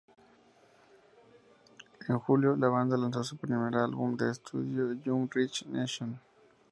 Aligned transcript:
En 2.07 2.17
julio, 2.17 2.55
la 2.55 2.69
banda 2.69 2.97
lanzó 2.97 3.23
su 3.23 3.37
primer 3.37 3.75
álbum 3.75 4.17
de 4.17 4.31
estudio, 4.31 4.93
"Yung 5.03 5.29
Rich 5.31 5.67
Nation". 5.67 6.19